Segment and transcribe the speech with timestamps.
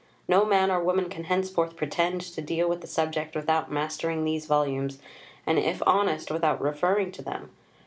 [0.27, 4.47] No man or woman can henceforth pretend to deal with the subject without mastering these
[4.47, 4.97] volumes
[5.45, 7.51] and, if honest, without referring to them....